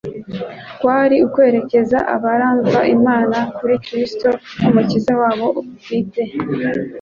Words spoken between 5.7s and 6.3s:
bwite.